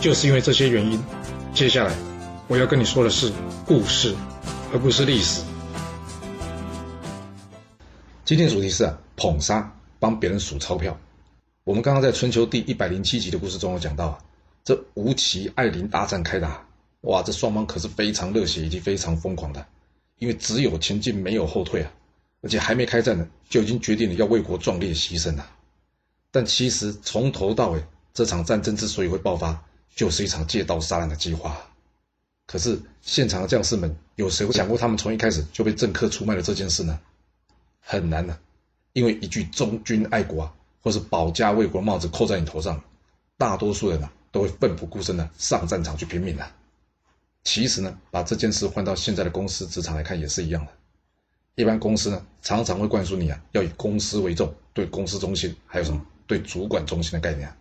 [0.00, 1.02] 就是因为这些原因，
[1.52, 1.92] 接下来
[2.46, 3.32] 我要跟你说的是
[3.66, 4.14] 故事，
[4.72, 5.42] 而不是历史。
[8.24, 10.96] 今天主题是啊，捧杀，帮别人数钞票。
[11.64, 14.18] 我们刚刚在春秋第一百零七集的故事中有讲到啊，
[14.62, 16.64] 这吴齐艾陵大战开打，
[17.00, 19.66] 哇，这双方可是非常热血以及非常疯狂的，
[20.18, 21.90] 因为只有前进没有后退啊，
[22.42, 25.44] 而且还没开战呢，就已经决定了要为国壮烈牺牲了。
[26.30, 27.82] 但其实从头到尾，
[28.14, 31.56] 这场战争之所以会爆发，就是一场借刀杀人的计划，
[32.46, 36.98] 可是现场的将士们有谁会想过他们从一开始就被政客出卖了这件事呢？
[37.80, 38.38] 很难呢，
[38.92, 42.82] 因为一句忠君爱国啊，或是保家卫国的帽子扣在你头上，
[43.36, 46.46] 大多数人呢都会奋不顾身的上战场去拼命的。
[47.44, 50.72] 其实呢，把这件事换到现在的公司职场来看也是一样的。
[51.54, 57.52] 一般公司呢常常会灌输你啊要以公司为重，对公司中心，还有什么对主管中心的概念。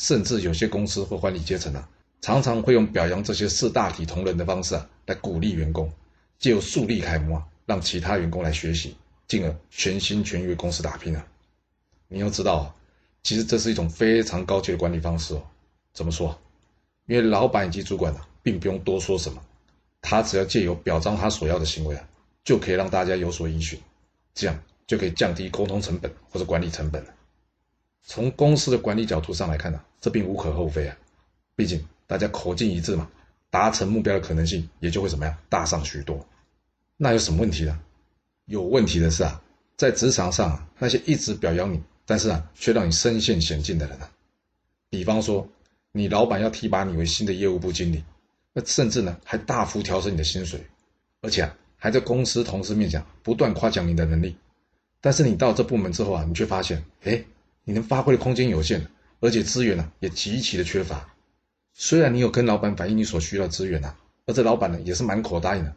[0.00, 1.86] 甚至有些公司或管理阶层啊，
[2.22, 5.92] 常常会用表扬这些四大体同仁的方式啊，来鼓励员工，
[6.38, 8.96] 借由树立楷模啊，让其他员工来学习，
[9.28, 11.26] 进而全心全意为公司打拼啊。
[12.08, 12.74] 你要知道啊，
[13.22, 15.42] 其实这是一种非常高级的管理方式哦。
[15.92, 16.40] 怎么说？
[17.04, 19.42] 因为老板以及主管啊，并不用多说什么，
[20.00, 22.08] 他只要借由表彰他所要的行为啊，
[22.42, 23.78] 就可以让大家有所依循，
[24.32, 27.10] 这样就可以降低沟通成本或者管理成本了。
[28.02, 30.96] 从公司的管理角度上来看呢，这并无可厚非啊。
[31.54, 33.08] 毕竟大家口径一致嘛，
[33.50, 36.26] 达成目标的可能性也就会怎么样大上许多。
[36.96, 37.78] 那有什么问题呢？
[38.46, 39.40] 有问题的是啊，
[39.76, 44.10] 在职场上那些一直表扬你，但是啊却让你身陷险境的人啊，
[44.88, 45.46] 比方说
[45.92, 48.02] 你老板要提拔你为新的业务部经理，
[48.52, 50.60] 那甚至呢还大幅调升你的薪水，
[51.20, 54.34] 而且啊还在公司同事面前不断夸奖你的能力，
[55.00, 57.22] 但是你到这部门之后啊，你却发现，哎。
[57.70, 58.84] 你能发挥的空间有限，
[59.20, 61.14] 而且资源呢也极其的缺乏。
[61.72, 65.76] 虽然你有跟老板反映你所需要的资源啊，而这老板呢也是满口答应的，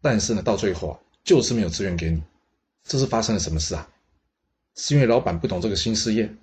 [0.00, 2.22] 但是呢到最后啊就是没有资源给你。
[2.82, 3.86] 这是发生了什么事啊？
[4.74, 6.34] 是因为老板不懂这个新事业，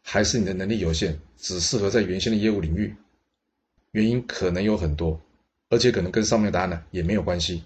[0.00, 2.94] 还是你的能力有限，只适合在原先的业务领域？
[3.90, 5.20] 原因可能有很多，
[5.70, 7.64] 而且可能跟上面的答案呢也没有关系。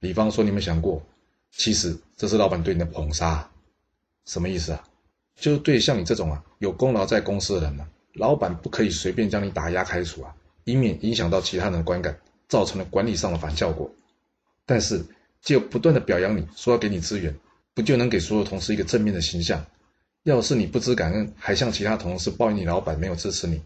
[0.00, 1.00] 比方说，你们想过，
[1.52, 3.48] 其实这是老板对你的捧杀，
[4.24, 4.84] 什么意思啊？
[5.40, 10.34] 就是对像你这种啊有功劳在公司的人呢，老板不可以随便将你打压开除啊，
[10.64, 13.90] 以免影响到其他人的观感，造成了管理上的反效果。
[14.66, 15.04] 但是，
[15.40, 17.34] 就不断的表扬你，说要给你资源，
[17.74, 19.64] 不就能给所有同事一个正面的形象？
[20.24, 23.62] 要是你不知感恩，还向其他同事抱怨你老板没有支持你，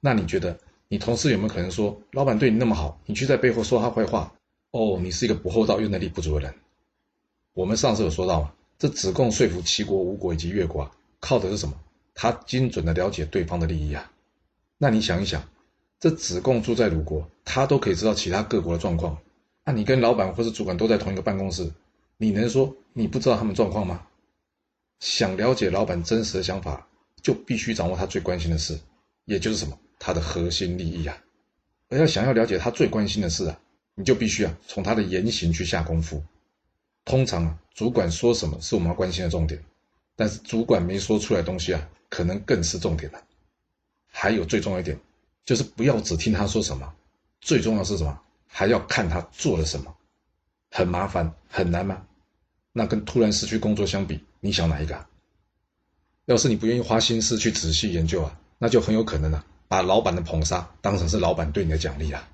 [0.00, 4.32] 那你觉得你同事有没有可能说，老板对你那么好，你却在背后说他坏话？
[4.70, 6.54] 哦，你是一个不厚道又能力不足的人。
[7.54, 10.90] 我们上次有说到嘛，这只供说服齐国、吴国以及越国啊。
[11.26, 11.74] 靠的是什么？
[12.14, 14.12] 他精准的了解对方的利益啊。
[14.78, 15.42] 那你想一想，
[15.98, 19.18] 这子贡住在鲁国，他都可以知道其他各国的状况。
[19.64, 21.68] 那你跟老板或是主管都在同一个办公室，
[22.16, 24.06] 你能说你不知道他们状况吗？
[25.00, 26.86] 想了解老板真实的想法，
[27.20, 28.78] 就必须掌握他最关心的事，
[29.24, 29.76] 也就是什么？
[29.98, 31.18] 他的核心利益啊。
[31.88, 33.60] 而要想要了解他最关心的事啊，
[33.96, 36.22] 你就必须啊从他的言行去下功夫。
[37.04, 39.60] 通常啊，主管说什么是我们要关心的重点。
[40.16, 43.22] 但是主管没说出来东西啊，可能更是重点了。
[44.06, 44.98] 还有最重要一点，
[45.44, 46.92] 就是不要只听他说什么，
[47.40, 48.18] 最重要是什么？
[48.48, 49.94] 还要看他做了什么。
[50.70, 52.02] 很麻烦，很难吗？
[52.72, 55.06] 那跟突然失去工作相比，你想哪一个？
[56.24, 62.28] 要是你不愿意花心思去仔细研究啊，那就很有可能啊，把老板的捧杀当成是老板对你的奖励啊。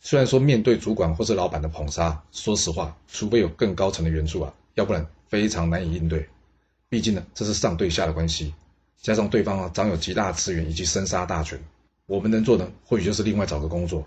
[0.00, 6.28] 虽然说面对主管或是老板的捧杀，说实话，除非有更高层的援助啊，要不然非常难以应对。
[6.88, 8.54] 毕竟呢，这是上对下的关系，
[9.02, 11.58] 加上对方啊掌有极大资源以及生杀大权，
[12.06, 14.06] 我们能做的或许就是另外找个工作。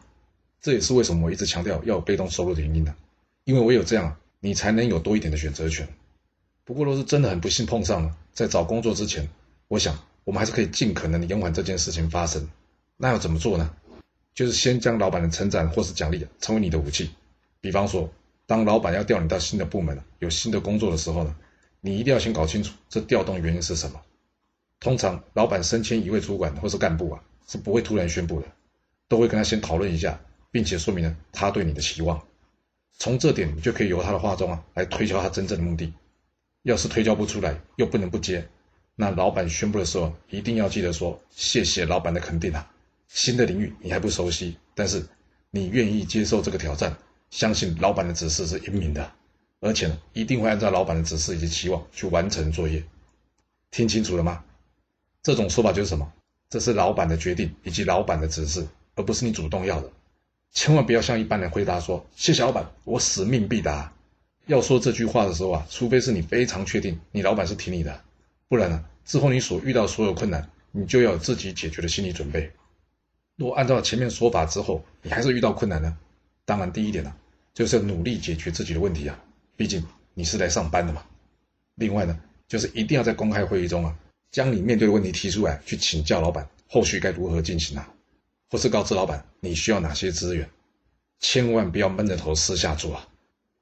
[0.61, 2.95] 这也是为什么我一直强调要有被动收入的原因呢？
[3.43, 5.87] 因为唯有这样，你才能有多一点的选择权。
[6.63, 9.27] 不过若是真的很不幸碰上了，在找工作之前，
[9.67, 12.47] 我想我们还是可以尽可能的延缓这件事情发生。
[12.95, 13.73] 那要怎么做呢？
[14.33, 17.09] 就是先将老板的成长或是奖励成为你的武器。
[17.59, 18.09] 比方说，
[18.45, 21.35] 当老板要调你到新的部门有新的工作的时候呢？
[21.81, 24.01] 你一定要先搞清楚这调动原因是什么。
[24.79, 28.47] 通常，老板升迁一位主管或是干部啊，是不会突然宣布的，
[29.07, 30.19] 都会跟他先讨论一下，
[30.51, 32.21] 并且说明了他对你的期望。
[32.97, 35.93] 从这点，你就可以由他的话中啊来推敲他真正的目的。
[36.63, 38.45] 要是推敲不出来，又不能不接，
[38.95, 42.69] 那老板宣布的时候，一定要记得说谢谢老板的肯定啊。
[43.07, 45.05] 新的领域你还不熟悉，但是
[45.51, 46.95] 你愿意接受这个挑战，
[47.31, 49.11] 相信老板的指示是英明的，
[49.59, 52.83] 而且呢一定会按照老板的指示以及期望去完成作业。
[53.71, 54.43] 听清楚了吗？
[55.21, 56.11] 这种说法就是什么？
[56.49, 59.91] 这是老板的决定以及老板的指示，而不是你主动要的。
[60.51, 63.93] 千万不要像一般人回答说：“谢谢老板，我使命必达。”
[64.47, 68.01] 要说这句话的时候啊，除非是你非常确定你老板是听你的，
[68.47, 72.51] 不然呢，之后你所遇到所有困难，你就要有自己解决的心理准备。
[73.35, 75.95] 如果按照前面说法之后，你还是遇到困难呢，
[76.45, 77.13] 当然第一点呢，
[77.53, 79.23] 就是要努力解决自己的问题啊，
[79.59, 81.03] 毕竟你是来上班的嘛。
[81.75, 82.17] 另外呢，
[82.47, 83.93] 就是一定要在公开会议中啊。
[84.31, 87.93] 将你面对的问题提出来，去请教老板后续该如何进行啊，
[88.49, 90.49] 或是告知老板你需要哪些资源，
[91.19, 93.05] 千万不要闷着头私下做啊，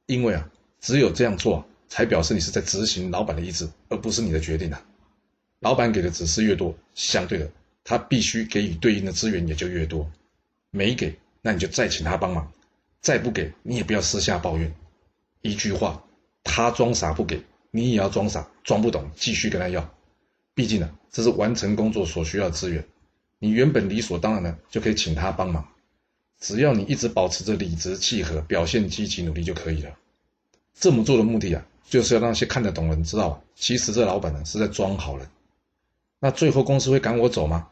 [0.05, 0.47] 因为啊，
[0.81, 4.85] 只有这样做才表示你是在执行老板的意志，而不是你的决定啊。
[5.61, 7.49] 老板给的指示越多，相对的，
[7.83, 10.07] 他必须给予对应的资源也就越多。
[10.69, 12.45] 没给，那你就再请他帮忙；
[13.01, 14.71] 再不给，你也不要私下抱怨。
[15.47, 16.03] 一句话，
[16.43, 17.41] 他装傻不给，
[17.71, 19.89] 你也要装傻，装不懂继续跟他要。
[20.53, 22.85] 毕竟呢，这是完成工作所需要的资源，
[23.39, 25.67] 你原本理所当然的就可以请他帮忙，
[26.39, 29.97] 只要你一直保持着理直气和，表现积极努力就可以了。
[30.73, 35.27] 这么做的目的啊，就是要让那些看得懂的人知道，其实这老板呢是在装好人。
[36.19, 37.69] 那最后公司会赶我走吗？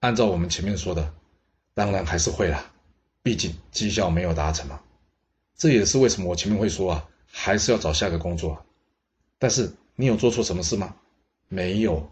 [0.00, 1.12] 按照我们前面说的，
[1.74, 2.64] 当然还是会啦，
[3.22, 4.80] 毕竟绩效没有达成嘛。
[5.58, 8.64] 这也是为什么我前面会说啊，还是要找下个工作。
[9.38, 10.94] 但是你有做错什么事吗？
[11.48, 12.08] 没有，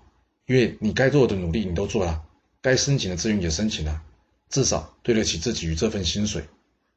[0.47, 2.25] 因为你该做的努力你都做了，
[2.61, 4.03] 该申请的资源也申请了，
[4.51, 6.45] 至少对得起自己与这份薪水。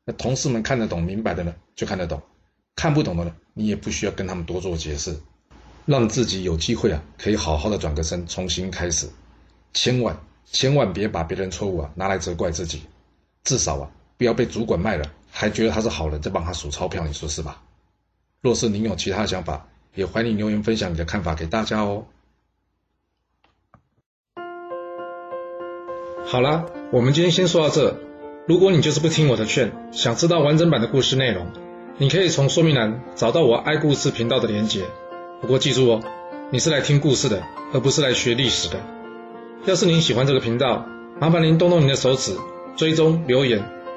[0.06, 2.20] 那同事们看得懂、明白的呢，就看得懂；
[2.76, 5.16] 看不懂的呢，你也不需要跟他们多做解释，
[5.86, 9.08] 让自己有机会啊，可以好好的转个身，重新开始。
[9.74, 12.82] 千万千万别把别人错误啊拿来责怪自己，
[13.44, 17.62] 至少啊，不要被主管卖了，还觉得他是好人在帮他数钞票，你说是吧？
[18.42, 22.06] 若是您有其他想法，也欢迎留言分享你的看法给大家哦。
[26.26, 27.98] 好啦，我们今天先说到这。
[28.48, 31.48] 如果你就是不听我的劝，想知道完整版的故事内容，
[31.98, 34.86] 你可以从说明栏找到我爱故事频道的连结。
[35.42, 36.02] 不过记住哦，
[36.52, 37.44] 你是来听故事的，
[37.74, 38.80] 而不是来学历史的。
[39.66, 40.86] 要是您喜欢这个频道，
[41.20, 42.36] 麻烦您动动您的手指，
[42.76, 43.64] 追踪、留言，